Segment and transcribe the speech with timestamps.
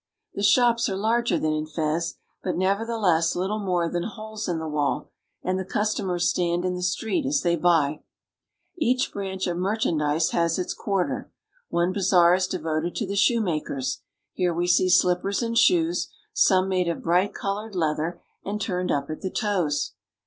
[0.33, 5.11] The shops arc larger than in Fez, but (levertheless little than holes in ie wall,
[5.43, 8.01] and the cus fomers stand in thi.; treet as they buy.
[8.81, 11.29] |ach branch of nifi ihandise has its quar
[11.71, 13.99] Otie bazaar is levoted to the shoe Riakers.
[14.33, 16.09] Here we see slippers and shoes,
[16.49, 19.93] lome made of bright Mjlored leather and ^rned up at the toes.